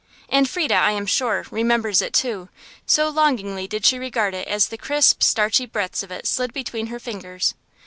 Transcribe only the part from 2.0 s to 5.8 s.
it, too, so longingly did she regard it as the crisp, starchy